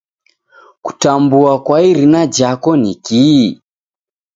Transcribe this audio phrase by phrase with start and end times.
[0.81, 3.61] Kutambua kwa irina jako nikii?